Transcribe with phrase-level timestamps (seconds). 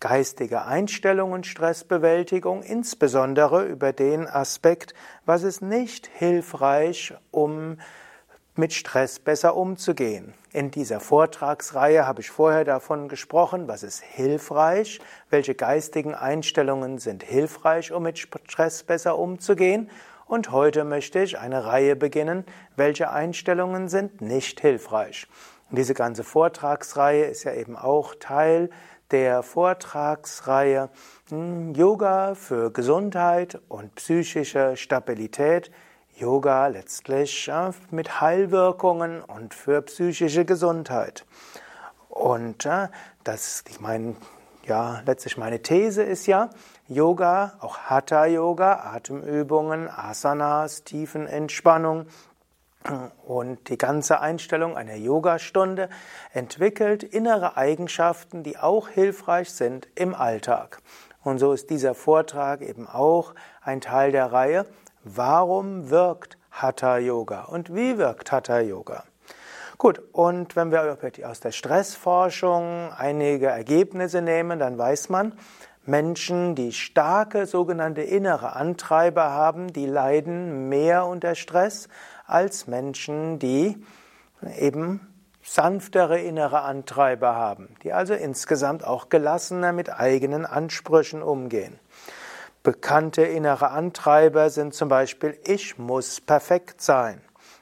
[0.00, 4.92] geistige Einstellung und Stressbewältigung, insbesondere über den Aspekt,
[5.24, 7.78] was ist nicht hilfreich, um
[8.56, 10.34] mit Stress besser umzugehen.
[10.50, 14.98] In dieser Vortragsreihe habe ich vorher davon gesprochen, was ist hilfreich,
[15.30, 19.90] welche geistigen Einstellungen sind hilfreich, um mit Stress besser umzugehen.
[20.26, 25.28] Und heute möchte ich eine Reihe beginnen, welche Einstellungen sind nicht hilfreich.
[25.72, 28.68] Und diese ganze Vortragsreihe ist ja eben auch Teil
[29.10, 30.90] der Vortragsreihe
[31.30, 35.70] hm, Yoga für Gesundheit und psychische Stabilität.
[36.14, 37.50] Yoga letztlich
[37.90, 41.24] mit Heilwirkungen und für psychische Gesundheit.
[42.10, 42.68] Und
[43.24, 44.16] das, ich meine,
[44.66, 46.50] ja, letztlich meine These ist ja,
[46.86, 52.04] Yoga, auch Hatha Yoga, Atemübungen, Asanas, Tiefenentspannung,
[53.26, 55.88] und die ganze Einstellung einer Yogastunde
[56.32, 60.78] entwickelt innere Eigenschaften, die auch hilfreich sind im Alltag.
[61.22, 64.66] Und so ist dieser Vortrag eben auch ein Teil der Reihe
[65.04, 69.02] Warum wirkt Hatha Yoga und wie wirkt Hatha Yoga?
[69.76, 75.32] Gut, und wenn wir aus der Stressforschung einige Ergebnisse nehmen, dann weiß man,
[75.84, 81.88] Menschen, die starke sogenannte innere Antreiber haben, die leiden mehr unter Stress
[82.32, 83.84] als Menschen, die
[84.58, 85.12] eben
[85.42, 91.78] sanftere innere Antreiber haben, die also insgesamt auch gelassener mit eigenen Ansprüchen umgehen.
[92.62, 97.20] Bekannte innere Antreiber sind zum Beispiel Ich muss perfekt sein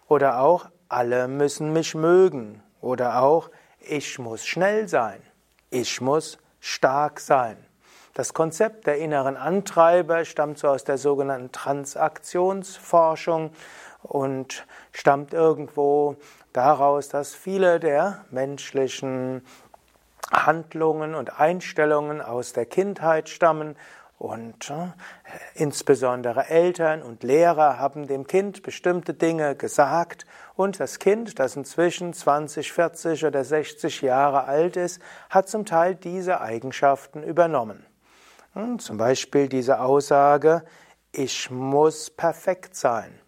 [0.08, 5.22] oder auch Alle müssen mich mögen oder auch Ich muss schnell sein,
[5.70, 7.56] ich muss stark sein.
[8.12, 13.52] Das Konzept der inneren Antreiber stammt so aus der sogenannten Transaktionsforschung
[14.02, 16.16] und stammt irgendwo
[16.52, 19.42] daraus, dass viele der menschlichen
[20.32, 23.76] Handlungen und Einstellungen aus der Kindheit stammen
[24.20, 24.92] und äh,
[25.54, 32.12] insbesondere Eltern und Lehrer haben dem Kind bestimmte Dinge gesagt und das Kind, das inzwischen
[32.12, 35.00] 20, 40 oder 60 Jahre alt ist,
[35.30, 37.86] hat zum Teil diese Eigenschaften übernommen.
[38.52, 40.64] Hm, zum Beispiel diese Aussage,
[41.12, 43.18] ich muss perfekt sein.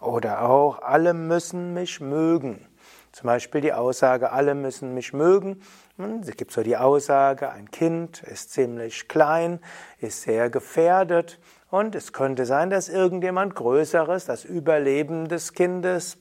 [0.00, 2.64] Oder auch, alle müssen mich mögen.
[3.12, 5.62] Zum Beispiel die Aussage, alle müssen mich mögen.
[5.96, 9.60] Hm, es gibt so die Aussage, ein Kind ist ziemlich klein,
[9.98, 11.38] ist sehr gefährdet
[11.70, 16.18] und es könnte sein, dass irgendjemand Größeres das Überleben des Kindes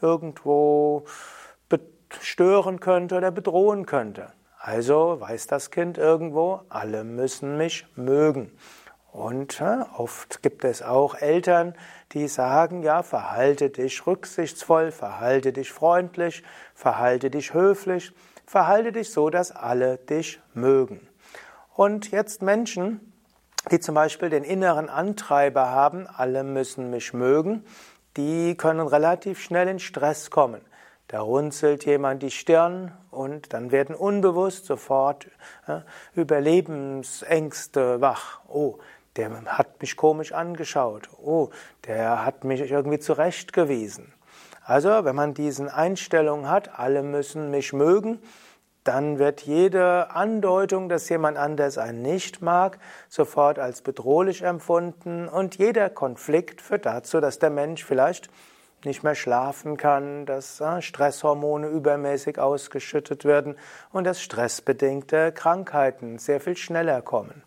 [0.00, 1.04] irgendwo
[2.20, 4.32] stören könnte oder bedrohen könnte.
[4.58, 8.52] Also weiß das Kind irgendwo, alle müssen mich mögen.
[9.14, 9.62] Und
[9.96, 11.76] oft gibt es auch Eltern,
[12.10, 16.42] die sagen, ja, verhalte dich rücksichtsvoll, verhalte dich freundlich,
[16.74, 18.12] verhalte dich höflich,
[18.44, 21.06] verhalte dich so, dass alle dich mögen.
[21.74, 23.12] Und jetzt Menschen,
[23.70, 27.64] die zum Beispiel den inneren Antreiber haben, alle müssen mich mögen,
[28.16, 30.60] die können relativ schnell in Stress kommen.
[31.06, 35.28] Da runzelt jemand die Stirn und dann werden unbewusst sofort
[35.68, 35.80] äh,
[36.14, 38.40] Überlebensängste wach.
[38.48, 38.78] Oh,
[39.16, 41.08] der hat mich komisch angeschaut.
[41.22, 41.50] Oh,
[41.86, 44.12] der hat mich irgendwie zurechtgewiesen.
[44.64, 48.20] Also, wenn man diesen Einstellung hat, alle müssen mich mögen,
[48.82, 55.56] dann wird jede Andeutung, dass jemand anders einen nicht mag, sofort als bedrohlich empfunden und
[55.56, 58.28] jeder Konflikt führt dazu, dass der Mensch vielleicht
[58.84, 63.56] nicht mehr schlafen kann, dass äh, Stresshormone übermäßig ausgeschüttet werden
[63.92, 67.42] und dass stressbedingte Krankheiten sehr viel schneller kommen.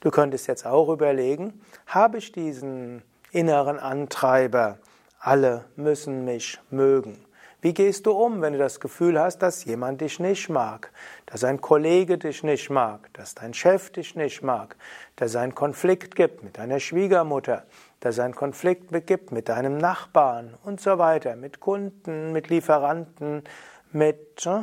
[0.00, 3.02] Du könntest jetzt auch überlegen, habe ich diesen
[3.32, 4.78] inneren Antreiber,
[5.18, 7.24] alle müssen mich mögen.
[7.60, 10.92] Wie gehst du um, wenn du das Gefühl hast, dass jemand dich nicht mag,
[11.26, 14.76] dass ein Kollege dich nicht mag, dass dein Chef dich nicht mag,
[15.16, 17.64] dass es einen Konflikt gibt mit deiner Schwiegermutter,
[17.98, 23.42] dass es einen Konflikt gibt mit deinem Nachbarn und so weiter, mit Kunden, mit Lieferanten,
[23.90, 24.60] mit äh,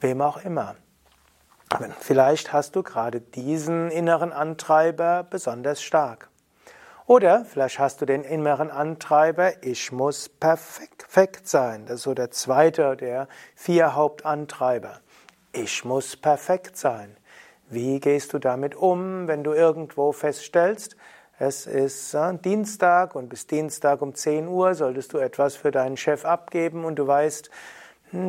[0.00, 0.76] wem auch immer.
[2.00, 6.28] Vielleicht hast du gerade diesen inneren Antreiber besonders stark.
[7.06, 11.84] Oder vielleicht hast du den inneren Antreiber, ich muss perfekt sein.
[11.86, 15.00] Das ist so der zweite der vier Hauptantreiber.
[15.52, 17.16] ich muss perfekt sein.
[17.68, 20.96] Wie gehst du damit um, wenn du irgendwo feststellst,
[21.38, 25.96] es ist äh, Dienstag und bis Dienstag um 10 Uhr solltest du etwas für deinen
[25.96, 27.50] Chef abgeben und du weißt,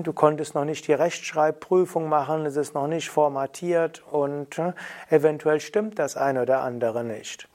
[0.04, 4.74] du konntest noch nicht die Rechtschreibprüfung machen, es ist noch nicht formatiert und äh,
[5.10, 7.48] eventuell stimmt das eine oder andere nicht.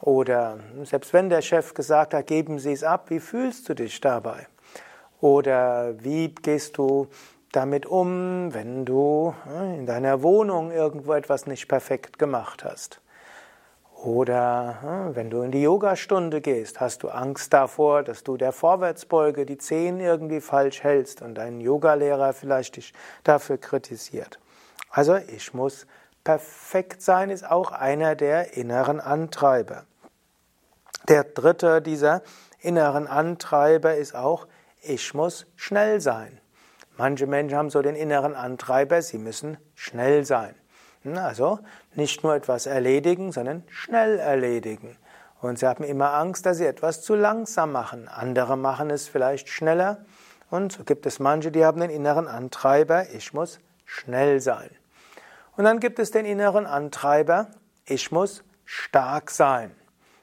[0.00, 4.00] Oder selbst wenn der Chef gesagt hat, geben Sie es ab, wie fühlst du dich
[4.00, 4.46] dabei?
[5.20, 7.08] Oder wie gehst du
[7.52, 13.00] damit um, wenn du äh, in deiner Wohnung irgendwo etwas nicht perfekt gemacht hast?
[14.02, 18.52] Oder hm, wenn du in die Yogastunde gehst, hast du Angst davor, dass du der
[18.52, 22.94] Vorwärtsbeuge die Zehen irgendwie falsch hältst und dein Yogalehrer vielleicht dich
[23.24, 24.38] dafür kritisiert.
[24.90, 25.86] Also ich muss
[26.24, 29.84] perfekt sein, ist auch einer der inneren Antreiber.
[31.08, 32.22] Der dritte dieser
[32.58, 34.46] inneren Antreiber ist auch,
[34.80, 36.40] ich muss schnell sein.
[36.96, 40.54] Manche Menschen haben so den inneren Antreiber, sie müssen schnell sein.
[41.04, 41.60] Also
[41.94, 44.96] nicht nur etwas erledigen, sondern schnell erledigen.
[45.40, 48.08] Und sie haben immer Angst, dass sie etwas zu langsam machen.
[48.08, 50.04] Andere machen es vielleicht schneller.
[50.50, 54.70] Und so gibt es manche, die haben den inneren Antreiber, ich muss schnell sein.
[55.56, 57.48] Und dann gibt es den inneren Antreiber,
[57.86, 59.70] ich muss stark sein.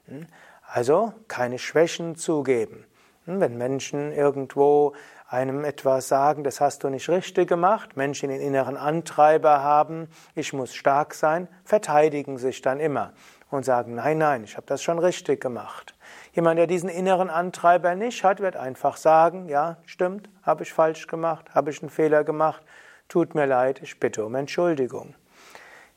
[0.05, 0.27] Hm?
[0.67, 2.85] Also keine Schwächen zugeben.
[3.27, 3.39] Hm?
[3.39, 4.93] Wenn Menschen irgendwo
[5.29, 10.53] einem etwas sagen, das hast du nicht richtig gemacht, Menschen den inneren Antreiber haben, ich
[10.53, 13.11] muss stark sein, verteidigen sich dann immer
[13.51, 15.93] und sagen, nein, nein, ich habe das schon richtig gemacht.
[16.33, 21.07] Jemand, der diesen inneren Antreiber nicht hat, wird einfach sagen, ja, stimmt, habe ich falsch
[21.07, 22.63] gemacht, habe ich einen Fehler gemacht,
[23.09, 25.15] tut mir leid, ich bitte um Entschuldigung.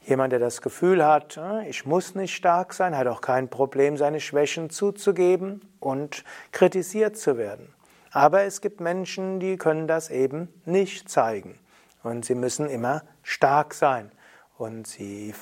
[0.02, 3.96] Jemand, der das Gefühl hat, äh, ich muss nicht stark sein, hat auch kein Problem,
[3.96, 7.72] seine Schwächen zuzugeben und kritisiert zu werden.
[8.12, 11.58] Aber es gibt Menschen, die können das eben nicht zeigen.
[12.02, 14.10] Und sie müssen immer stark sein.
[14.56, 15.34] Und sie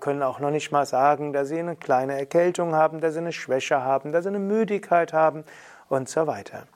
[0.00, 3.32] können auch noch nicht mal sagen, dass sie eine kleine Erkältung haben, dass sie eine
[3.32, 5.44] Schwäche haben, dass sie eine Müdigkeit haben
[5.88, 6.66] und so weiter.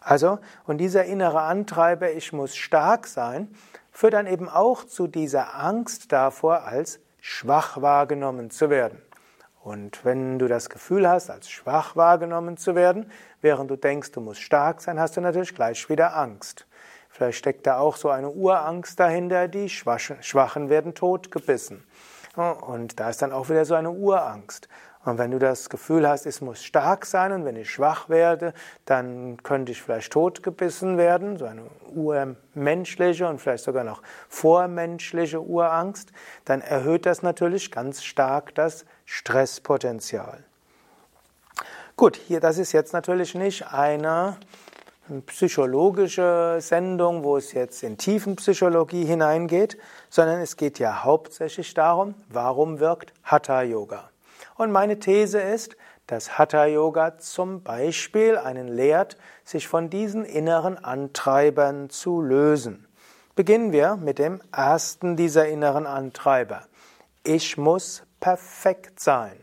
[0.00, 3.48] Also, und dieser innere Antreiber, ich muss stark sein,
[3.94, 9.00] führt dann eben auch zu dieser Angst davor, als schwach wahrgenommen zu werden.
[9.62, 13.10] Und wenn du das Gefühl hast, als schwach wahrgenommen zu werden,
[13.40, 16.66] während du denkst, du musst stark sein, hast du natürlich gleich wieder Angst.
[17.08, 21.86] Vielleicht steckt da auch so eine Urangst dahinter, die Schwachen werden totgebissen.
[22.36, 24.68] Und da ist dann auch wieder so eine Urangst.
[25.04, 28.54] Und wenn du das Gefühl hast, es muss stark sein und wenn ich schwach werde,
[28.86, 31.64] dann könnte ich vielleicht totgebissen werden, so eine
[31.94, 36.10] urmenschliche und vielleicht sogar noch vormenschliche Urangst,
[36.46, 40.44] dann erhöht das natürlich ganz stark das Stresspotenzial.
[41.96, 44.36] Gut, hier, das ist jetzt natürlich nicht eine
[45.26, 49.76] psychologische Sendung, wo es jetzt in Tiefenpsychologie hineingeht,
[50.08, 54.08] sondern es geht ja hauptsächlich darum, warum wirkt Hatha Yoga.
[54.56, 60.76] Und meine These ist, dass Hatha Yoga zum Beispiel einen lehrt, sich von diesen inneren
[60.78, 62.86] Antreibern zu lösen.
[63.34, 66.66] Beginnen wir mit dem ersten dieser inneren Antreiber.
[67.24, 69.36] Ich muss perfekt sein.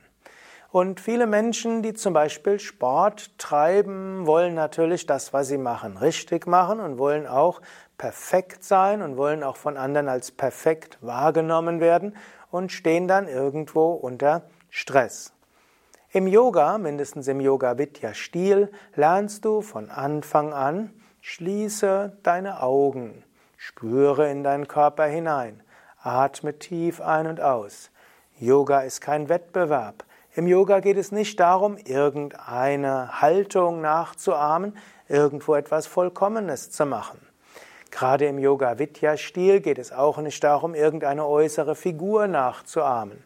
[0.71, 6.47] Und viele Menschen, die zum Beispiel Sport treiben, wollen natürlich das, was sie machen, richtig
[6.47, 7.61] machen und wollen auch
[7.97, 12.15] perfekt sein und wollen auch von anderen als perfekt wahrgenommen werden
[12.49, 15.33] und stehen dann irgendwo unter Stress.
[16.13, 23.25] Im Yoga, mindestens im Yoga Vidya Stil, lernst du von Anfang an, schließe deine Augen,
[23.57, 25.61] spüre in deinen Körper hinein,
[26.01, 27.91] atme tief ein und aus.
[28.39, 30.05] Yoga ist kein Wettbewerb.
[30.35, 34.77] Im Yoga geht es nicht darum, irgendeine Haltung nachzuahmen,
[35.09, 37.19] irgendwo etwas Vollkommenes zu machen.
[37.91, 43.21] Gerade im Yoga Vidya Stil geht es auch nicht darum, irgendeine äußere Figur nachzuahmen.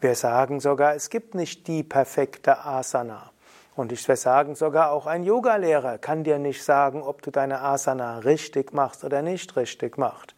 [0.00, 3.32] Wir sagen sogar, es gibt nicht die perfekte Asana.
[3.74, 8.18] Und ich sagen sogar, auch ein Yogalehrer kann dir nicht sagen, ob du deine Asana
[8.18, 10.36] richtig machst oder nicht richtig machst.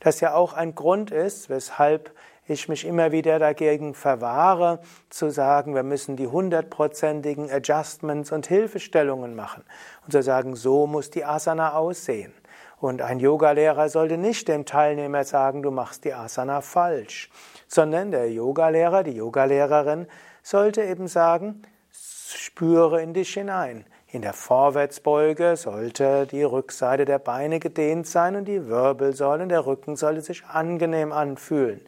[0.00, 2.10] Das ja auch ein Grund ist, weshalb
[2.46, 9.36] ich mich immer wieder dagegen verwahre, zu sagen, wir müssen die hundertprozentigen Adjustments und Hilfestellungen
[9.36, 9.62] machen.
[10.06, 12.32] Und zu sagen, so muss die Asana aussehen.
[12.80, 17.30] Und ein Yogalehrer sollte nicht dem Teilnehmer sagen, du machst die Asana falsch,
[17.72, 20.06] sondern der Yogalehrer, die Yogalehrerin
[20.42, 23.86] sollte eben sagen, spüre in dich hinein.
[24.08, 29.96] In der Vorwärtsbeuge sollte die Rückseite der Beine gedehnt sein und die Wirbelsäule, der Rücken
[29.96, 31.80] sollte sich angenehm anfühlen.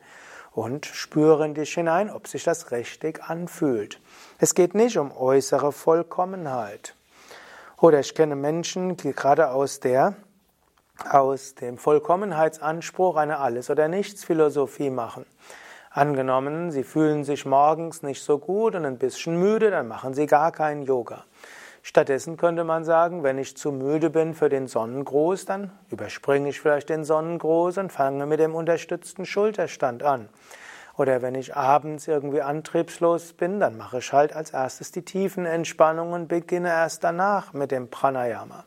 [0.52, 4.00] Und spüre in dich hinein, ob sich das richtig anfühlt.
[4.38, 6.94] Es geht nicht um äußere Vollkommenheit.
[7.78, 10.16] Oder ich kenne Menschen, die gerade aus der
[11.10, 15.26] aus dem Vollkommenheitsanspruch eine Alles- oder Nichts-Philosophie machen.
[15.96, 20.26] Angenommen, Sie fühlen sich morgens nicht so gut und ein bisschen müde, dann machen Sie
[20.26, 21.24] gar keinen Yoga.
[21.84, 26.60] Stattdessen könnte man sagen, wenn ich zu müde bin für den Sonnengruß, dann überspringe ich
[26.60, 30.28] vielleicht den Sonnengruß und fange mit dem unterstützten Schulterstand an.
[30.96, 36.10] Oder wenn ich abends irgendwie antriebslos bin, dann mache ich halt als erstes die Tiefenentspannung
[36.10, 38.64] und beginne erst danach mit dem Pranayama.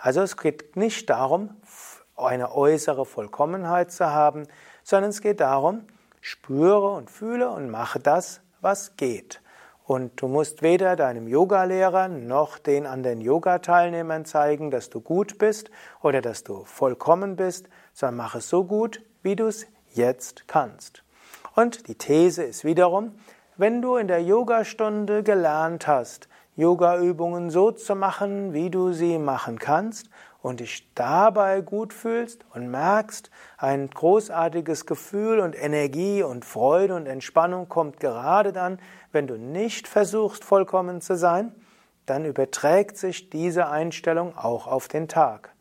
[0.00, 1.50] Also es geht nicht darum,
[2.16, 4.48] eine äußere Vollkommenheit zu haben,
[4.82, 5.86] sondern es geht darum,
[6.26, 9.40] spüre und fühle und mache das, was geht.
[9.84, 15.70] Und du musst weder deinem Yogalehrer noch den anderen Yoga-Teilnehmern zeigen, dass du gut bist
[16.02, 21.04] oder dass du vollkommen bist, sondern mach es so gut, wie du es jetzt kannst.
[21.54, 23.12] Und die These ist wiederum,
[23.56, 29.60] wenn du in der Yogastunde gelernt hast, Yoga-Übungen so zu machen, wie du sie machen
[29.60, 30.10] kannst
[30.46, 37.06] und dich dabei gut fühlst und merkst, ein großartiges Gefühl und Energie und Freude und
[37.06, 38.78] Entspannung kommt gerade dann,
[39.10, 41.52] wenn du nicht versuchst, vollkommen zu sein,
[42.06, 45.52] dann überträgt sich diese Einstellung auch auf den Tag.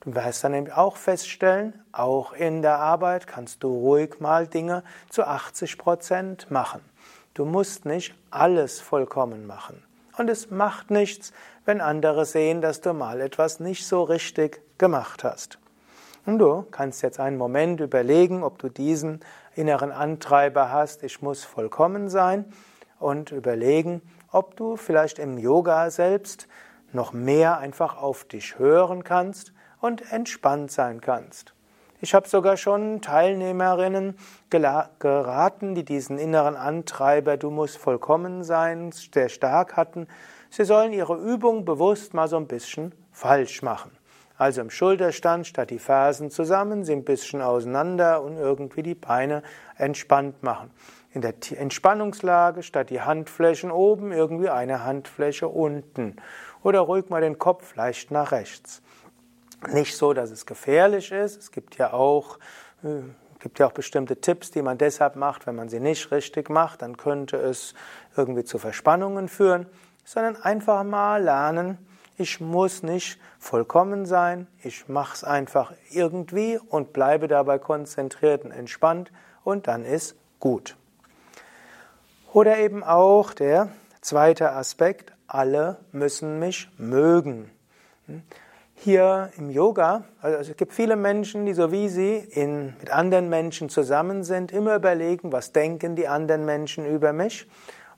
[0.00, 4.82] Du wirst dann nämlich auch feststellen, auch in der Arbeit kannst du ruhig mal Dinge
[5.10, 6.80] zu 80 Prozent machen.
[7.34, 9.84] Du musst nicht alles vollkommen machen.
[10.18, 11.32] Und es macht nichts,
[11.64, 15.58] wenn andere sehen, dass du mal etwas nicht so richtig gemacht hast.
[16.24, 19.20] Und du kannst jetzt einen Moment überlegen, ob du diesen
[19.54, 22.46] inneren Antreiber hast, ich muss vollkommen sein,
[23.02, 24.00] und überlegen,
[24.30, 26.46] ob du vielleicht im Yoga selbst
[26.92, 31.54] noch mehr einfach auf dich hören kannst und entspannt sein kannst.
[32.00, 34.16] Ich habe sogar schon Teilnehmerinnen
[34.50, 40.08] geraten, die diesen inneren Antreiber, du musst vollkommen sein, sehr stark hatten.
[40.54, 43.90] Sie sollen ihre Übung bewusst mal so ein bisschen falsch machen.
[44.36, 49.42] Also im Schulterstand statt die Fersen zusammen, sie ein bisschen auseinander und irgendwie die Beine
[49.78, 50.70] entspannt machen.
[51.14, 56.16] In der Entspannungslage statt die Handflächen oben, irgendwie eine Handfläche unten.
[56.62, 58.82] Oder ruhig mal den Kopf leicht nach rechts
[59.70, 61.38] nicht so, dass es gefährlich ist.
[61.38, 62.38] Es gibt ja auch
[62.82, 63.02] äh,
[63.38, 66.80] gibt ja auch bestimmte Tipps, die man deshalb macht, wenn man sie nicht richtig macht,
[66.80, 67.74] dann könnte es
[68.16, 69.66] irgendwie zu Verspannungen führen,
[70.04, 71.78] sondern einfach mal lernen,
[72.16, 78.52] ich muss nicht vollkommen sein, ich mache es einfach irgendwie und bleibe dabei konzentriert und
[78.52, 79.10] entspannt
[79.44, 80.76] und dann ist gut.
[82.32, 83.68] Oder eben auch der
[84.00, 87.50] zweite Aspekt, alle müssen mich mögen.
[88.74, 93.28] Hier im Yoga, also es gibt viele Menschen, die so wie sie in, mit anderen
[93.28, 97.46] Menschen zusammen sind, immer überlegen, was denken die anderen Menschen über mich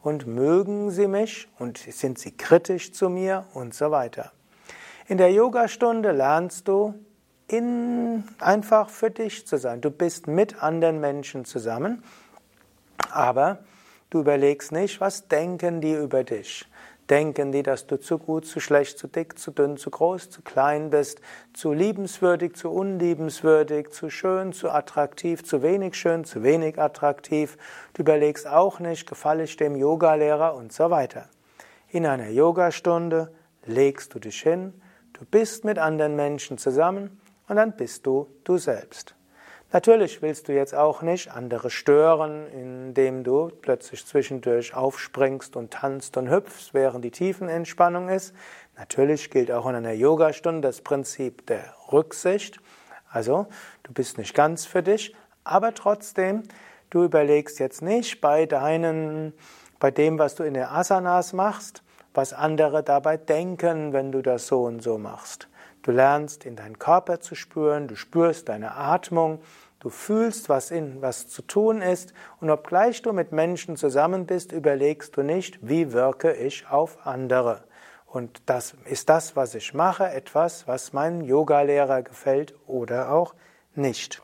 [0.04, 4.32] und mögen sie mich und sind sie kritisch zu mir und so weiter.
[5.08, 6.94] In der Yogastunde lernst du
[7.48, 9.80] in, einfach für dich zu sein.
[9.80, 12.04] Du bist mit anderen Menschen zusammen,
[13.10, 13.60] aber
[14.10, 16.66] du überlegst nicht, was denken die über dich.
[17.10, 20.40] Denken die, dass du zu gut, zu schlecht, zu dick, zu dünn, zu groß, zu
[20.40, 21.20] klein bist,
[21.52, 27.58] zu liebenswürdig, zu unliebenswürdig, zu schön, zu attraktiv, zu wenig schön, zu wenig attraktiv.
[27.92, 31.28] Du überlegst auch nicht, gefalle ich dem Yogalehrer und so weiter.
[31.90, 33.32] In einer Yogastunde
[33.66, 34.72] legst du dich hin,
[35.12, 39.14] du bist mit anderen Menschen zusammen und dann bist du du selbst.
[39.74, 46.16] Natürlich willst du jetzt auch nicht andere stören, indem du plötzlich zwischendurch aufspringst und tanzt
[46.16, 48.36] und hüpfst, während die Tiefenentspannung ist.
[48.78, 52.60] Natürlich gilt auch in einer Yogastunde das Prinzip der Rücksicht.
[53.10, 53.48] Also,
[53.82, 55.12] du bist nicht ganz für dich,
[55.42, 56.44] aber trotzdem,
[56.90, 59.32] du überlegst jetzt nicht bei deinen,
[59.80, 61.82] bei dem, was du in der Asanas machst,
[62.14, 65.48] was andere dabei denken, wenn du das so und so machst.
[65.84, 69.40] Du lernst in deinen Körper zu spüren, du spürst deine Atmung,
[69.84, 74.50] Du fühlst, was, in, was zu tun ist, und obgleich du mit Menschen zusammen bist,
[74.50, 77.64] überlegst du nicht, wie wirke ich auf andere.
[78.06, 83.34] Und das ist das, was ich mache, etwas, was meinem Yogalehrer gefällt oder auch
[83.74, 84.22] nicht.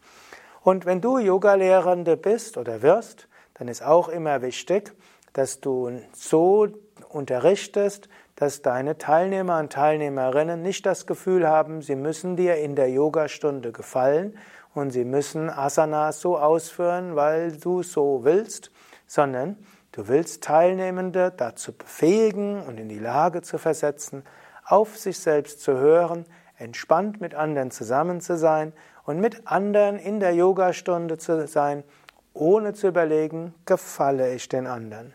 [0.63, 4.95] Und wenn du Yogalehrende bist oder wirst, dann ist auch immer wichtig,
[5.35, 6.69] dass du so
[7.11, 8.09] unterrichtest,
[8.41, 13.71] dass deine Teilnehmer und Teilnehmerinnen nicht das Gefühl haben, sie müssen dir in der Yogastunde
[13.71, 14.35] gefallen
[14.73, 18.71] und sie müssen Asanas so ausführen, weil du so willst,
[19.07, 19.59] sondern
[19.93, 24.25] du willst Teilnehmende dazu befähigen und in die Lage zu versetzen,
[24.65, 26.25] auf sich selbst zu hören,
[26.57, 28.73] entspannt mit anderen zusammen zu sein
[29.05, 31.85] und mit anderen in der Yogastunde zu sein,
[32.33, 35.13] ohne zu überlegen, gefalle ich den anderen.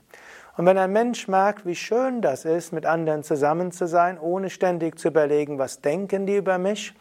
[0.58, 4.50] Und wenn ein Mensch merkt, wie schön das ist, mit anderen zusammen zu sein, ohne
[4.50, 6.94] ständig zu überlegen, was denken die über mich,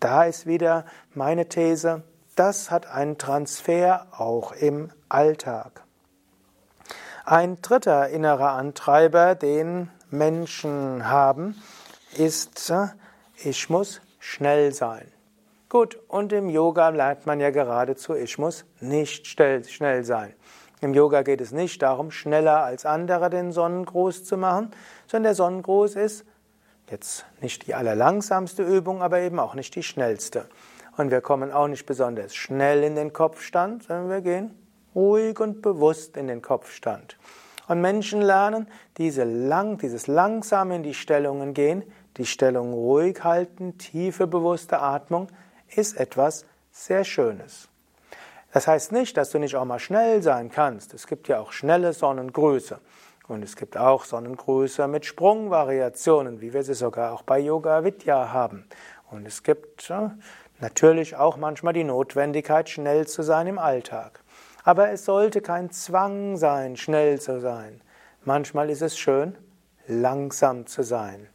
[0.00, 2.02] da ist wieder meine These,
[2.34, 5.84] das hat einen Transfer auch im Alltag.
[7.24, 11.54] Ein dritter innerer Antreiber, den Menschen haben,
[12.16, 12.88] ist, äh,
[13.36, 15.06] ich muss schnell sein.
[15.68, 20.34] Gut, und im Yoga lernt man ja geradezu, ich muss nicht schnell sein.
[20.84, 24.70] Im Yoga geht es nicht darum, schneller als andere den Sonnengruß zu machen,
[25.06, 26.26] sondern der Sonnengruß ist
[26.90, 30.46] jetzt nicht die allerlangsamste Übung, aber eben auch nicht die schnellste.
[30.98, 34.50] Und wir kommen auch nicht besonders schnell in den Kopfstand, sondern wir gehen
[34.94, 37.16] ruhig und bewusst in den Kopfstand.
[37.66, 41.82] Und Menschen lernen, diese lang, dieses langsam in die Stellungen gehen,
[42.18, 45.28] die Stellung ruhig halten, tiefe bewusste Atmung,
[45.74, 47.70] ist etwas sehr Schönes.
[48.54, 50.94] Das heißt nicht, dass du nicht auch mal schnell sein kannst.
[50.94, 52.78] Es gibt ja auch schnelle Sonnengrüße.
[53.26, 58.32] Und es gibt auch Sonnengrüße mit Sprungvariationen, wie wir sie sogar auch bei Yoga Vidya
[58.32, 58.68] haben.
[59.10, 60.16] Und es gibt ja,
[60.60, 64.20] natürlich auch manchmal die Notwendigkeit, schnell zu sein im Alltag.
[64.62, 67.80] Aber es sollte kein Zwang sein, schnell zu sein.
[68.22, 69.36] Manchmal ist es schön,
[69.88, 71.26] langsam zu sein.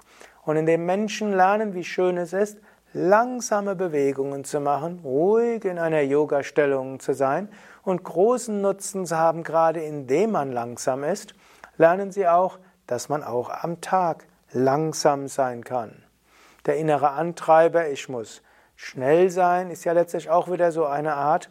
[0.45, 2.59] Und indem Menschen lernen, wie schön es ist,
[2.93, 7.50] langsame Bewegungen zu machen, ruhig in einer Yoga-Stellung zu sein
[7.84, 11.34] und großen Nutzen zu haben, gerade indem man langsam ist,
[11.77, 16.03] lernen sie auch, dass man auch am Tag langsam sein kann.
[16.65, 18.41] Der innere Antreiber, ich muss
[18.75, 21.50] schnell sein, ist ja letztlich auch wieder so eine Art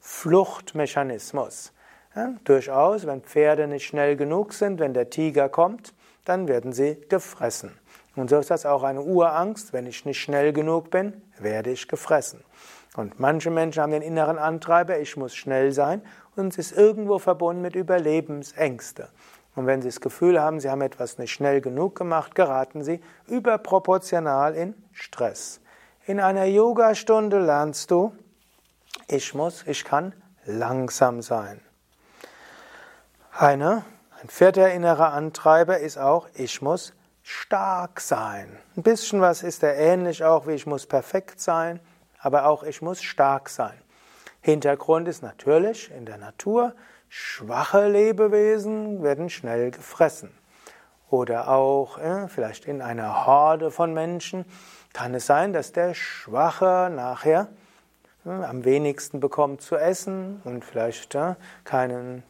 [0.00, 1.72] Fluchtmechanismus.
[2.14, 7.00] Ja, durchaus, wenn Pferde nicht schnell genug sind, wenn der Tiger kommt, dann werden sie
[7.08, 7.78] gefressen.
[8.16, 9.72] Und so ist das auch eine Urangst.
[9.72, 12.42] Wenn ich nicht schnell genug bin, werde ich gefressen.
[12.96, 16.00] Und manche Menschen haben den inneren Antreiber, ich muss schnell sein,
[16.34, 19.10] und es ist irgendwo verbunden mit Überlebensängste.
[19.54, 23.00] Und wenn Sie das Gefühl haben, Sie haben etwas nicht schnell genug gemacht, geraten Sie
[23.26, 25.60] überproportional in Stress.
[26.06, 28.12] In einer Yogastunde lernst du,
[29.08, 31.60] ich muss, ich kann langsam sein.
[33.32, 33.84] Eine,
[34.22, 36.94] ein vierter innerer Antreiber ist auch, ich muss
[37.28, 38.56] stark sein.
[38.76, 41.80] Ein bisschen was ist er ähnlich auch wie ich muss perfekt sein,
[42.20, 43.74] aber auch ich muss stark sein.
[44.42, 46.76] Hintergrund ist natürlich in der Natur,
[47.08, 50.30] schwache Lebewesen werden schnell gefressen.
[51.10, 54.44] Oder auch äh, vielleicht in einer Horde von Menschen
[54.92, 57.48] kann es sein, dass der Schwache nachher
[58.24, 61.34] äh, am wenigsten bekommt zu essen und vielleicht äh,
[61.64, 62.22] keine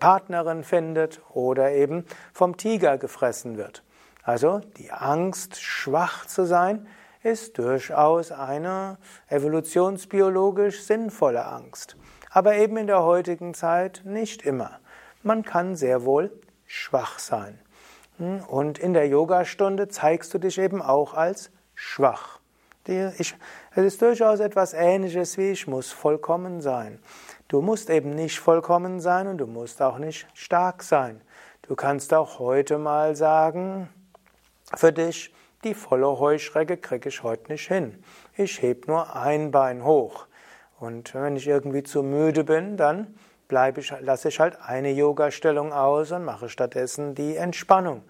[0.00, 3.84] Partnerin findet oder eben vom Tiger gefressen wird.
[4.22, 6.86] Also die Angst, schwach zu sein,
[7.22, 11.96] ist durchaus eine evolutionsbiologisch sinnvolle Angst.
[12.30, 14.80] Aber eben in der heutigen Zeit nicht immer.
[15.22, 16.32] Man kann sehr wohl
[16.66, 17.58] schwach sein.
[18.18, 22.40] Hm, und in der Yogastunde zeigst du dich eben auch als schwach.
[22.84, 23.34] Es
[23.76, 26.98] ist durchaus etwas Ähnliches wie ich muss vollkommen sein.
[27.46, 31.20] Du musst eben nicht vollkommen sein und du musst auch nicht stark sein.
[31.62, 33.88] Du kannst auch heute mal sagen,
[34.76, 38.02] für dich, die volle Heuschrecke kriege ich heute nicht hin.
[38.34, 40.26] Ich heb nur ein Bein hoch.
[40.80, 43.14] Und wenn ich irgendwie zu müde bin, dann
[43.46, 48.02] bleibe ich, lasse ich halt eine Yoga-Stellung aus und mache stattdessen die Entspannung.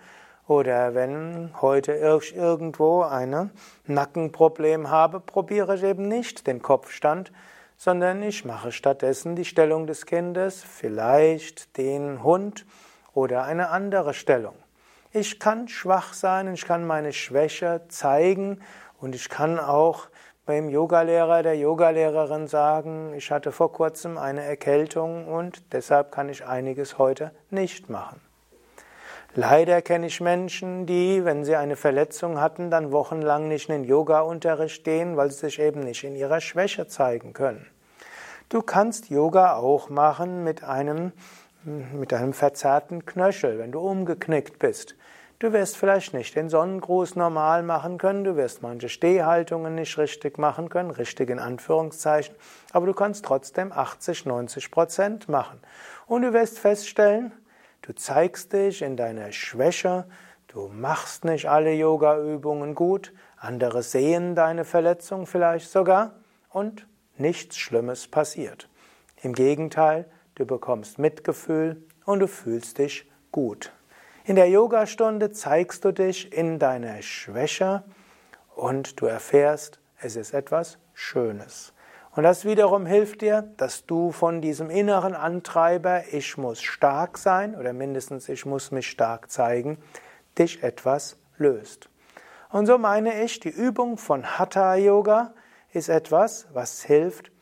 [0.47, 3.51] Oder wenn heute irgendwo ein
[3.87, 7.33] Nackenproblem habe, probiere ich eben nicht den Kopfstand,
[7.77, 12.65] sondern ich mache stattdessen die Stellung des Kindes, vielleicht den Hund
[13.13, 14.55] oder eine andere Stellung.
[15.15, 18.63] Ich kann schwach sein, ich kann meine Schwäche zeigen
[18.99, 20.09] und ich kann auch
[20.47, 26.47] beim Yogalehrer, der Yogalehrerin sagen, ich hatte vor kurzem eine Erkältung und deshalb kann ich
[26.47, 28.23] einiges heute nicht machen.
[29.35, 33.85] Leider kenne ich Menschen, die, wenn sie eine Verletzung hatten, dann wochenlang nicht in den
[33.85, 37.67] Yoga-Unterricht gehen, weil sie sich eben nicht in ihrer Schwäche zeigen können.
[38.49, 41.13] Du kannst Yoga auch machen mit einem
[41.65, 44.97] mit einem verzerrten Knöchel, wenn du umgeknickt bist.
[45.43, 50.39] Du wirst vielleicht nicht den Sonnengruß normal machen können, du wirst manche Stehhaltungen nicht richtig
[50.39, 52.37] machen können, richtig in Anführungszeichen,
[52.73, 55.61] aber du kannst trotzdem 80, 90 Prozent machen.
[56.07, 57.33] Und du wirst feststellen,
[57.81, 60.05] du zeigst dich in deiner Schwäche,
[60.47, 66.13] du machst nicht alle Yoga-Übungen gut, andere sehen deine Verletzung vielleicht sogar
[66.51, 66.87] und
[67.19, 68.69] nichts Schlimmes passiert.
[69.23, 73.73] Im Gegenteil, du bekommst Mitgefühl und du fühlst dich gut.
[74.25, 77.83] In der Yogastunde zeigst du dich in deiner Schwäche
[78.55, 81.73] und du erfährst, es ist etwas Schönes.
[82.15, 87.57] Und das wiederum hilft dir, dass du von diesem inneren Antreiber, ich muss stark sein
[87.57, 89.79] oder mindestens ich muss mich stark zeigen,
[90.39, 91.89] dich etwas löst.
[92.49, 95.35] Und so meine ich, die Übung von Hatha Yoga
[95.73, 97.33] ist etwas, was hilft,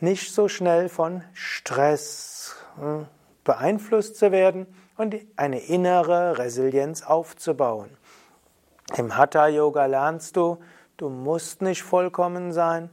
[0.00, 3.06] nicht so schnell von Stress hm,
[3.44, 4.66] beeinflusst zu werden
[4.98, 7.96] und eine innere Resilienz aufzubauen.
[8.96, 10.58] Im Hatha Yoga lernst du,
[10.96, 12.90] du musst nicht vollkommen sein,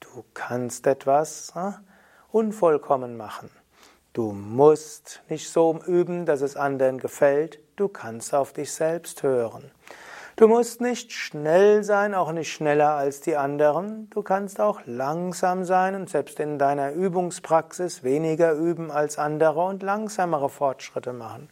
[0.00, 1.74] du kannst etwas hm,
[2.32, 3.50] unvollkommen machen.
[4.14, 9.70] Du musst nicht so üben, dass es anderen gefällt, du kannst auf dich selbst hören.
[10.36, 14.08] Du musst nicht schnell sein, auch nicht schneller als die anderen.
[14.08, 19.82] Du kannst auch langsam sein und selbst in deiner Übungspraxis weniger üben als andere und
[19.82, 21.50] langsamere Fortschritte machen.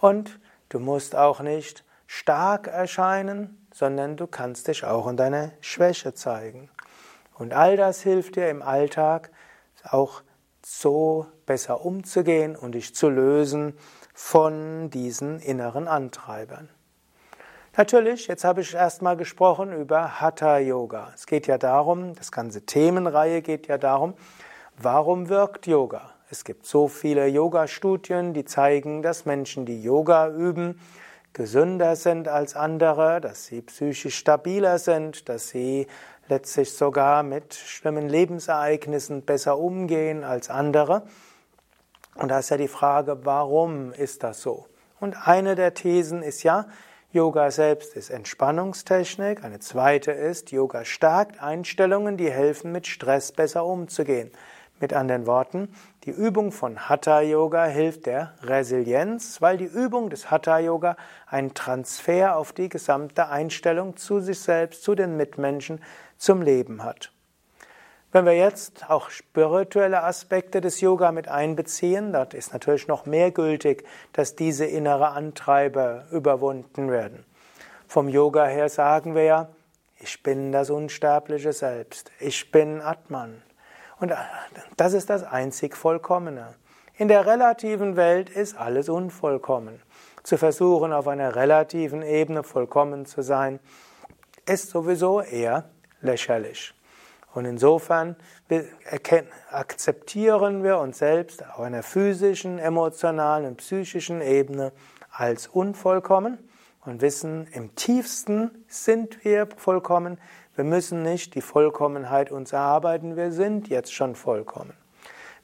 [0.00, 0.38] Und
[0.68, 6.68] du musst auch nicht stark erscheinen, sondern du kannst dich auch in deiner Schwäche zeigen.
[7.38, 9.30] Und all das hilft dir im Alltag
[9.82, 10.22] auch
[10.64, 13.78] so besser umzugehen und dich zu lösen
[14.12, 16.68] von diesen inneren Antreibern.
[17.76, 21.10] Natürlich, jetzt habe ich erstmal gesprochen über Hatha Yoga.
[21.12, 24.14] Es geht ja darum, das ganze Themenreihe geht ja darum,
[24.76, 26.12] warum wirkt Yoga?
[26.30, 30.80] Es gibt so viele Yoga-Studien, die zeigen, dass Menschen, die Yoga üben,
[31.32, 35.88] gesünder sind als andere, dass sie psychisch stabiler sind, dass sie
[36.28, 41.02] letztlich sogar mit schlimmen Lebensereignissen besser umgehen als andere.
[42.14, 44.66] Und da ist ja die Frage, warum ist das so?
[45.00, 46.66] Und eine der Thesen ist ja,
[47.14, 49.44] Yoga selbst ist Entspannungstechnik.
[49.44, 54.32] Eine zweite ist, Yoga stärkt Einstellungen, die helfen, mit Stress besser umzugehen.
[54.80, 55.68] Mit anderen Worten,
[56.06, 60.96] die Übung von Hatha Yoga hilft der Resilienz, weil die Übung des Hatha Yoga
[61.28, 65.80] einen Transfer auf die gesamte Einstellung zu sich selbst, zu den Mitmenschen,
[66.18, 67.13] zum Leben hat.
[68.14, 73.32] Wenn wir jetzt auch spirituelle Aspekte des Yoga mit einbeziehen, dort ist natürlich noch mehr
[73.32, 77.24] gültig, dass diese innere Antreiber überwunden werden.
[77.88, 79.48] Vom Yoga her sagen wir ja,
[79.98, 83.42] ich bin das unsterbliche Selbst, ich bin Atman.
[83.98, 84.12] Und
[84.76, 86.54] das ist das einzig Vollkommene.
[86.96, 89.82] In der relativen Welt ist alles unvollkommen.
[90.22, 93.58] Zu versuchen, auf einer relativen Ebene vollkommen zu sein,
[94.46, 95.64] ist sowieso eher
[96.00, 96.74] lächerlich.
[97.34, 98.14] Und insofern
[99.50, 104.72] akzeptieren wir uns selbst auf einer physischen, emotionalen und psychischen Ebene
[105.10, 106.38] als unvollkommen
[106.84, 110.18] und wissen, im tiefsten sind wir vollkommen.
[110.54, 114.74] Wir müssen nicht die Vollkommenheit uns erarbeiten, wir sind jetzt schon vollkommen.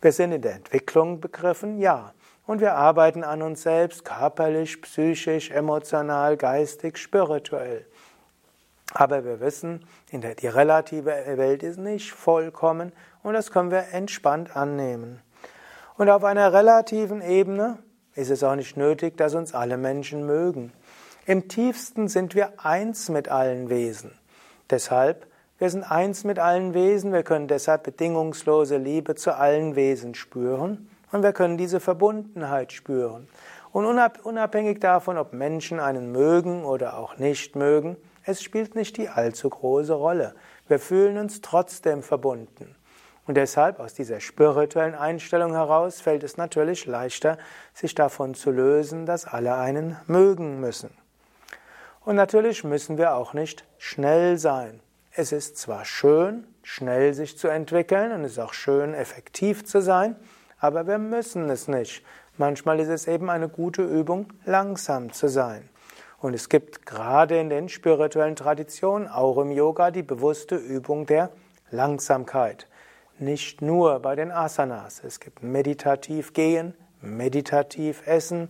[0.01, 2.15] Wir sind in der Entwicklung begriffen, ja.
[2.47, 7.87] Und wir arbeiten an uns selbst körperlich, psychisch, emotional, geistig, spirituell.
[8.93, 15.21] Aber wir wissen, die relative Welt ist nicht vollkommen und das können wir entspannt annehmen.
[15.97, 17.79] Und auf einer relativen Ebene
[18.15, 20.73] ist es auch nicht nötig, dass uns alle Menschen mögen.
[21.27, 24.13] Im tiefsten sind wir eins mit allen Wesen.
[24.71, 25.27] Deshalb,
[25.59, 30.89] wir sind eins mit allen Wesen, wir können deshalb bedingungslose Liebe zu allen Wesen spüren
[31.13, 33.29] und wir können diese Verbundenheit spüren.
[33.73, 39.09] Und unabhängig davon, ob Menschen einen mögen oder auch nicht mögen, es spielt nicht die
[39.09, 40.35] allzu große Rolle.
[40.69, 42.77] Wir fühlen uns trotzdem verbunden.
[43.27, 47.39] Und deshalb aus dieser spirituellen Einstellung heraus fällt es natürlich leichter,
[47.75, 50.91] sich davon zu lösen, dass alle einen mögen müssen.
[52.05, 54.81] Und natürlich müssen wir auch nicht schnell sein.
[55.13, 59.81] Es ist zwar schön, schnell sich zu entwickeln und es ist auch schön, effektiv zu
[59.81, 60.17] sein,
[60.59, 62.05] aber wir müssen es nicht.
[62.37, 65.70] Manchmal ist es eben eine gute Übung, langsam zu sein.
[66.21, 71.31] Und es gibt gerade in den spirituellen Traditionen, auch im Yoga, die bewusste Übung der
[71.71, 72.69] Langsamkeit.
[73.19, 75.03] Nicht nur bei den Asanas.
[75.03, 78.49] Es gibt meditativ gehen, meditativ essen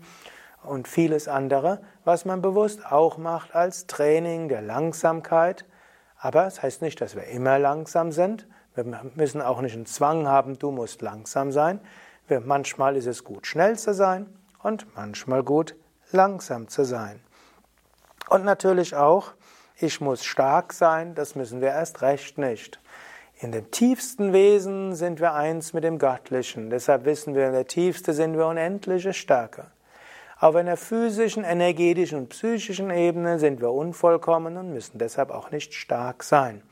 [0.64, 5.64] und vieles andere, was man bewusst auch macht als Training der Langsamkeit.
[6.18, 8.48] Aber es das heißt nicht, dass wir immer langsam sind.
[8.74, 11.80] Wir müssen auch nicht einen Zwang haben, du musst langsam sein.
[12.44, 14.26] manchmal ist es gut, schnell zu sein
[14.62, 15.76] und manchmal gut,
[16.10, 17.20] langsam zu sein.
[18.30, 19.32] Und natürlich auch,
[19.76, 22.78] ich muss stark sein, das müssen wir erst recht nicht.
[23.40, 26.70] In dem tiefsten Wesen sind wir eins mit dem Göttlichen.
[26.70, 29.66] Deshalb wissen wir, in der tiefste sind wir unendliche Stärke.
[30.38, 35.74] Auf einer physischen, energetischen und psychischen Ebene sind wir unvollkommen und müssen deshalb auch nicht
[35.74, 36.62] stark sein.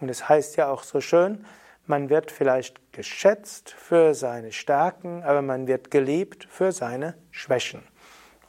[0.00, 1.44] Und es heißt ja auch so schön,
[1.86, 7.82] man wird vielleicht geschätzt für seine Stärken, aber man wird geliebt für seine Schwächen.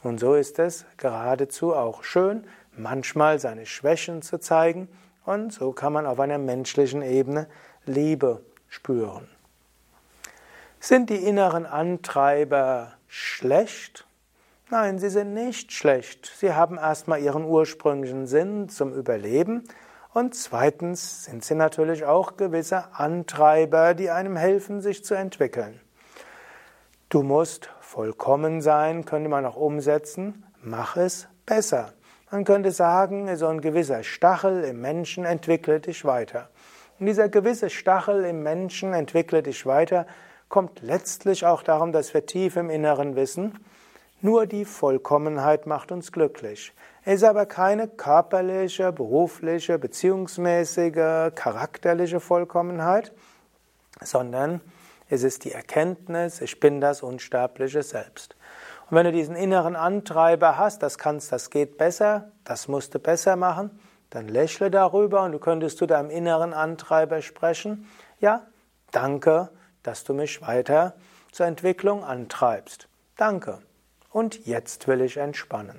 [0.02, 4.88] Und so ist es geradezu auch schön, manchmal seine Schwächen zu zeigen
[5.24, 7.46] und so kann man auf einer menschlichen Ebene
[7.84, 9.28] Liebe spüren.
[10.78, 14.06] Sind die inneren Antreiber schlecht?
[14.70, 16.32] Nein, sie sind nicht schlecht.
[16.36, 19.64] Sie haben erstmal ihren ursprünglichen Sinn zum Überleben
[20.12, 25.80] Und zweitens sind sie natürlich auch gewisse Antreiber, die einem helfen, sich zu entwickeln.
[27.08, 31.92] Du musst vollkommen sein, könnte man auch umsetzen, mach es besser.
[32.32, 36.48] Man könnte sagen, so ein gewisser Stachel im Menschen entwickle dich weiter.
[37.00, 40.06] Und dieser gewisse Stachel im Menschen entwickle dich weiter,
[40.48, 43.58] kommt letztlich auch darum, dass wir tief im Inneren wissen,
[44.20, 46.72] nur die Vollkommenheit macht uns glücklich.
[47.04, 53.12] Es ist aber keine körperliche, berufliche, beziehungsmäßige, charakterliche Vollkommenheit,
[54.02, 54.60] sondern
[55.08, 58.36] es ist die Erkenntnis, ich bin das unsterbliche Selbst.
[58.90, 62.98] Und wenn du diesen inneren Antreiber hast, das kannst, das geht besser, das musst du
[62.98, 63.78] besser machen,
[64.10, 67.88] dann lächle darüber und du könntest zu deinem inneren Antreiber sprechen.
[68.18, 68.46] Ja,
[68.90, 69.50] danke,
[69.84, 70.94] dass du mich weiter
[71.30, 72.88] zur Entwicklung antreibst.
[73.16, 73.60] Danke.
[74.10, 75.78] Und jetzt will ich entspannen.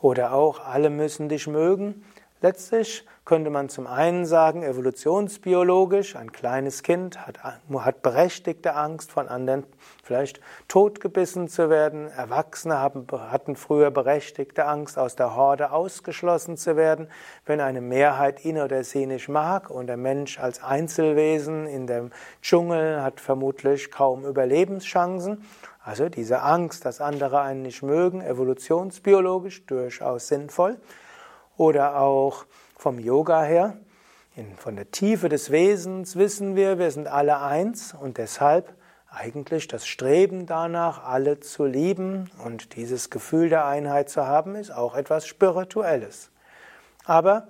[0.00, 2.04] Oder auch, alle müssen dich mögen.
[2.44, 9.28] Letztlich könnte man zum einen sagen, evolutionsbiologisch, ein kleines Kind hat, hat berechtigte Angst, von
[9.28, 9.64] anderen
[10.02, 12.06] vielleicht totgebissen zu werden.
[12.08, 17.08] Erwachsene haben, hatten früher berechtigte Angst, aus der Horde ausgeschlossen zu werden,
[17.46, 19.70] wenn eine Mehrheit ihn oder sie nicht mag.
[19.70, 22.10] Und der Mensch als Einzelwesen in dem
[22.42, 25.42] Dschungel hat vermutlich kaum Überlebenschancen.
[25.82, 30.76] Also diese Angst, dass andere einen nicht mögen, evolutionsbiologisch durchaus sinnvoll.
[31.56, 33.76] Oder auch vom Yoga her,
[34.56, 38.74] von der Tiefe des Wesens wissen wir, wir sind alle eins und deshalb
[39.08, 44.72] eigentlich das Streben danach, alle zu lieben und dieses Gefühl der Einheit zu haben, ist
[44.72, 46.30] auch etwas Spirituelles.
[47.04, 47.46] Aber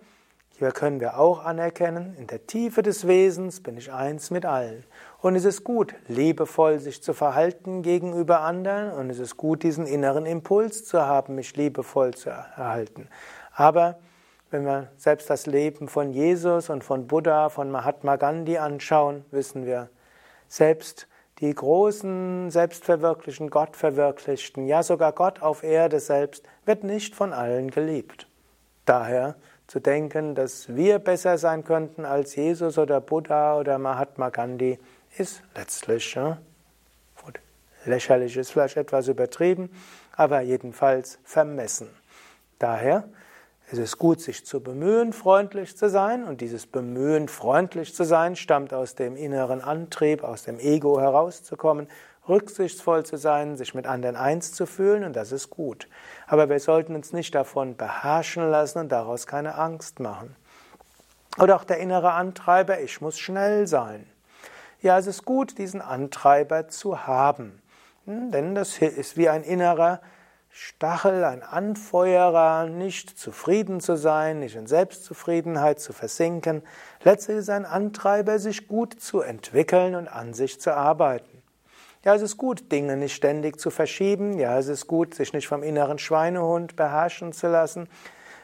[0.59, 4.85] hier können wir auch anerkennen, in der Tiefe des Wesens bin ich eins mit allen.
[5.21, 9.87] Und es ist gut, liebevoll sich zu verhalten gegenüber anderen und es ist gut, diesen
[9.87, 13.09] inneren Impuls zu haben, mich liebevoll zu erhalten.
[13.55, 13.99] Aber
[14.51, 19.67] wenn wir selbst das Leben von Jesus und von Buddha, von Mahatma Gandhi anschauen, wissen
[19.67, 19.89] wir,
[20.49, 21.09] selbst
[21.41, 28.29] die großen, selbstverwirklichten, Gottverwirklichten, ja sogar Gott auf Erde selbst, wird nicht von allen geliebt.
[28.85, 29.35] Daher
[29.67, 34.79] zu denken, dass wir besser sein könnten als Jesus oder Buddha oder Mahatma Gandhi,
[35.17, 36.39] ist letztlich ja,
[37.87, 39.71] lächerlich, ist vielleicht etwas übertrieben,
[40.17, 41.89] aber jedenfalls vermessen.
[42.59, 43.05] Daher
[43.79, 48.37] es ist gut, sich zu bemühen, freundlich zu sein, und dieses Bemühen, freundlich zu sein,
[48.37, 51.89] stammt aus dem inneren Antrieb, aus dem Ego herauszukommen,
[52.29, 55.89] rücksichtsvoll zu sein, sich mit anderen eins zu fühlen, und das ist gut.
[56.27, 60.37] Aber wir sollten uns nicht davon beherrschen lassen und daraus keine Angst machen.
[61.39, 64.07] Oder auch der innere Antreiber, ich muss schnell sein.
[64.81, 67.61] Ja, es ist gut, diesen Antreiber zu haben,
[68.05, 70.01] hm, denn das ist wie ein innerer
[70.57, 76.63] Stachel, ein Anfeuerer, nicht zufrieden zu sein, nicht in Selbstzufriedenheit zu versinken.
[77.03, 81.43] Letztlich ist ein Antreiber, sich gut zu entwickeln und an sich zu arbeiten.
[82.05, 84.39] Ja, es ist gut, Dinge nicht ständig zu verschieben.
[84.39, 87.89] Ja, es ist gut, sich nicht vom inneren Schweinehund beherrschen zu lassen.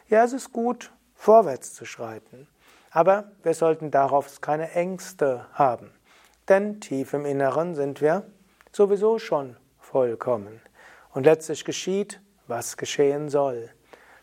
[0.08, 2.48] Ja, es ist gut, vorwärts zu schreiten.
[2.90, 5.92] Aber wir sollten darauf keine Ängste haben.
[6.48, 8.24] Denn tief im Inneren sind wir
[8.72, 10.60] sowieso schon vollkommen.
[11.12, 13.70] Und letztlich geschieht, was geschehen soll.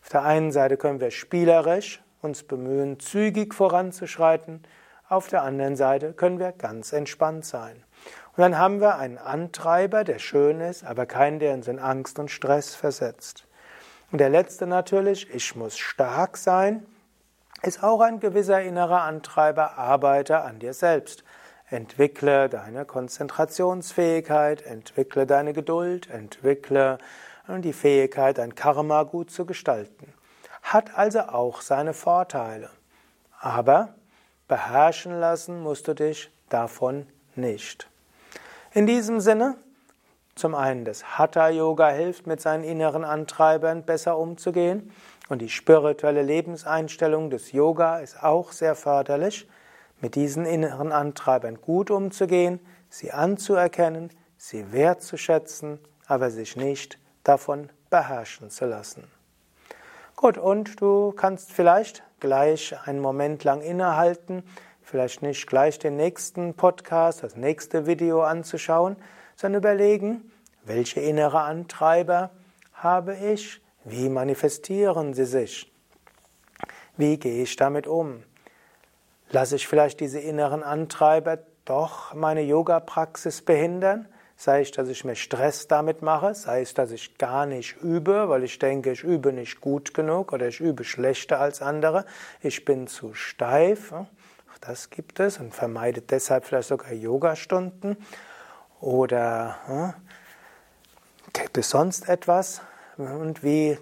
[0.02, 4.64] Auf der einen Seite können wir spielerisch uns bemühen, zügig voranzuschreiten.
[5.10, 7.84] Auf der anderen Seite können wir ganz entspannt sein.
[8.36, 12.20] Und dann haben wir einen Antreiber, der schön ist, aber keinen, der uns in Angst
[12.20, 13.48] und Stress versetzt.
[14.12, 16.86] Und der letzte natürlich, ich muss stark sein,
[17.64, 21.24] ist auch ein gewisser innerer Antreiber, arbeite an dir selbst.
[21.70, 26.98] Entwickle deine Konzentrationsfähigkeit, entwickle deine Geduld, entwickle
[27.50, 30.14] äh, die Fähigkeit, dein Karma gut zu gestalten.
[30.64, 32.70] Hat also auch seine Vorteile.
[33.40, 33.96] Aber
[34.48, 37.90] beherrschen lassen musst du dich davon nicht.
[38.74, 39.58] In diesem Sinne,
[40.36, 44.94] zum einen das Hatha Yoga hilft mit seinen inneren Antreibern besser umzugehen
[45.30, 49.48] und die spirituelle Lebenseinstellung des Yoga ist auch sehr förderlich
[50.02, 58.50] mit diesen inneren Antreibern gut umzugehen, sie anzuerkennen, sie wertzuschätzen, aber sich nicht davon beherrschen
[58.50, 59.10] zu lassen.
[60.16, 64.44] Gut, und du kannst vielleicht gleich einen Moment lang innehalten,
[64.82, 68.96] vielleicht nicht gleich den nächsten Podcast, das nächste Video anzuschauen,
[69.36, 70.32] sondern überlegen,
[70.64, 72.32] welche innere Antreiber
[72.74, 75.72] habe ich, wie manifestieren sie sich,
[76.98, 78.24] wie gehe ich damit um.
[79.30, 84.08] Lasse ich vielleicht diese inneren Antreiber doch meine Yoga-Praxis behindern?
[84.38, 88.30] sei es, dass ich mir Stress damit mache, sei es, dass ich gar nicht übe,
[88.30, 92.06] weil ich denke, ich übe nicht gut genug oder ich übe schlechter als andere,
[92.42, 94.06] ich bin zu steif, auch
[94.62, 97.98] das gibt es und vermeidet deshalb vielleicht sogar Yogastunden
[98.80, 99.96] oder
[101.34, 102.62] gibt es sonst etwas?
[102.98, 103.78] Und wie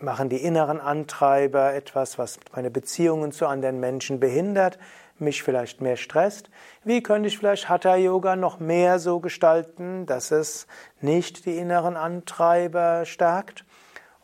[0.00, 4.78] machen die inneren Antreiber etwas, was meine Beziehungen zu anderen Menschen behindert,
[5.18, 6.50] mich vielleicht mehr stresst?
[6.82, 10.66] Wie könnte ich vielleicht Hatha Yoga noch mehr so gestalten, dass es
[11.00, 13.64] nicht die inneren Antreiber stärkt?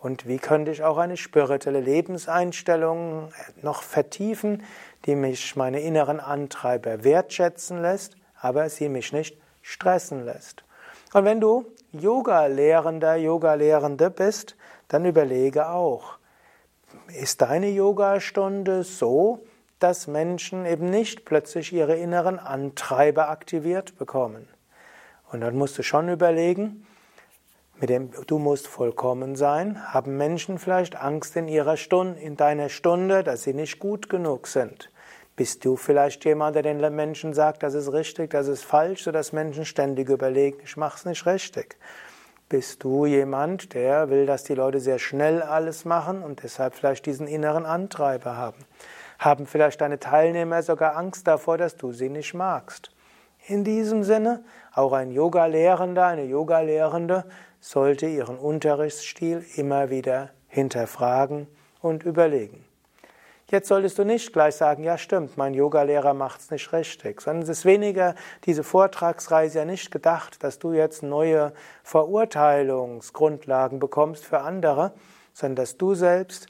[0.00, 4.64] Und wie könnte ich auch eine spirituelle Lebenseinstellung noch vertiefen,
[5.04, 10.64] die mich meine inneren Antreiber wertschätzen lässt, aber sie mich nicht stressen lässt?
[11.12, 14.56] Und wenn du Yoga-Lehrender, Yoga-Lehrende bist,
[14.90, 16.18] dann überlege auch,
[17.18, 19.40] ist deine Yogastunde so,
[19.78, 24.48] dass Menschen eben nicht plötzlich ihre inneren Antreiber aktiviert bekommen?
[25.30, 26.86] Und dann musst du schon überlegen,
[27.80, 32.68] mit dem du musst vollkommen sein, haben Menschen vielleicht Angst in ihrer Stunde, in deiner
[32.68, 34.90] Stunde, dass sie nicht gut genug sind?
[35.36, 39.32] Bist du vielleicht jemand, der den Menschen sagt, das ist richtig, das ist falsch, sodass
[39.32, 41.78] Menschen ständig überlegen, ich mach's nicht richtig?
[42.50, 47.06] Bist du jemand, der will, dass die Leute sehr schnell alles machen und deshalb vielleicht
[47.06, 48.64] diesen inneren Antreiber haben?
[49.20, 52.90] Haben vielleicht deine Teilnehmer sogar Angst davor, dass du sie nicht magst?
[53.46, 54.42] In diesem Sinne,
[54.74, 57.24] auch ein Yoga-Lehrender, eine Yoga-Lehrende
[57.60, 61.46] sollte ihren Unterrichtsstil immer wieder hinterfragen
[61.80, 62.64] und überlegen.
[63.50, 67.48] Jetzt solltest du nicht gleich sagen, ja stimmt, mein Yogalehrer macht's nicht richtig, sondern es
[67.48, 74.92] ist weniger diese Vortragsreise ja nicht gedacht, dass du jetzt neue Verurteilungsgrundlagen bekommst für andere,
[75.32, 76.46] sondern dass du selbst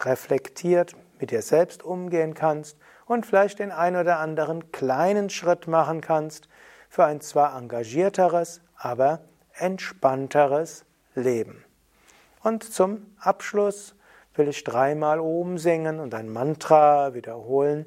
[0.00, 6.00] reflektiert mit dir selbst umgehen kannst und vielleicht den ein oder anderen kleinen Schritt machen
[6.00, 6.48] kannst
[6.88, 9.20] für ein zwar engagierteres, aber
[9.52, 11.62] entspannteres Leben.
[12.42, 13.94] Und zum Abschluss
[14.38, 17.84] will ich dreimal Om singen und ein Mantra wiederholen,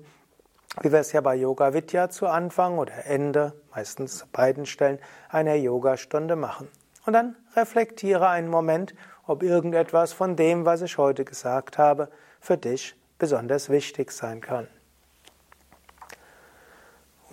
[0.81, 5.55] wie wir es ja bei Yoga Vidya zu Anfang oder Ende, meistens beiden Stellen, einer
[5.55, 6.67] Yogastunde machen.
[7.05, 8.93] Und dann reflektiere einen Moment,
[9.25, 12.09] ob irgendetwas von dem, was ich heute gesagt habe,
[12.39, 14.67] für dich besonders wichtig sein kann.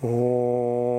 [0.01, 0.98] Om.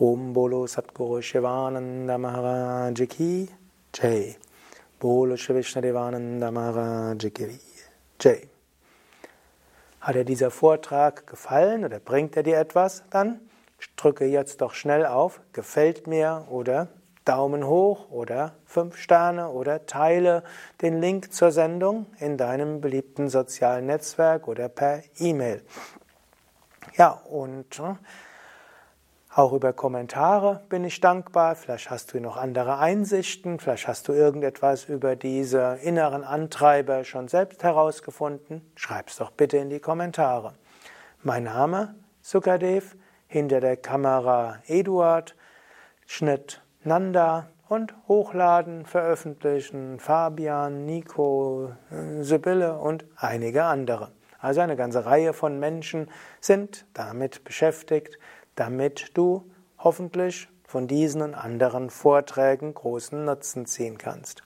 [0.00, 3.48] Om Bolo Satguru Shivananda Maharaj Ki
[3.92, 4.36] Jai.
[5.00, 7.58] Bolo Shri Vishnadevananda Maharaj Ki
[8.20, 8.46] Jai.
[9.98, 13.02] Hat dir dieser Vortrag gefallen oder bringt er dir etwas?
[13.10, 13.40] Dann
[13.96, 16.86] drücke jetzt doch schnell auf Gefällt mir oder
[17.24, 20.44] Daumen hoch oder fünf Sterne oder teile
[20.80, 25.64] den Link zur Sendung in deinem beliebten sozialen Netzwerk oder per E-Mail.
[26.96, 27.94] Ja, und äh,
[29.38, 31.54] auch über Kommentare bin ich dankbar.
[31.54, 37.28] Vielleicht hast du noch andere Einsichten, vielleicht hast du irgendetwas über diese inneren Antreiber schon
[37.28, 38.68] selbst herausgefunden.
[38.74, 40.54] Schreib's doch bitte in die Kommentare.
[41.22, 42.96] Mein Name Sukadev,
[43.28, 45.36] hinter der Kamera Eduard,
[46.04, 51.70] Schnitt Nanda und Hochladen, Veröffentlichen Fabian, Nico,
[52.20, 54.10] Sibylle und einige andere.
[54.40, 56.08] Also eine ganze Reihe von Menschen
[56.40, 58.18] sind damit beschäftigt,
[58.58, 64.42] damit du hoffentlich von diesen und anderen Vorträgen großen Nutzen ziehen kannst.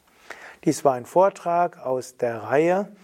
[0.64, 2.94] Dies war ein Vortrag aus der Reihe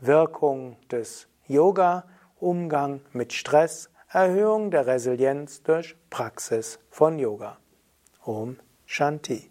[0.00, 2.04] Wirkung des Yoga,
[2.38, 7.58] Umgang mit Stress, Erhöhung der Resilienz durch Praxis von Yoga.
[8.24, 9.50] Om Shanti.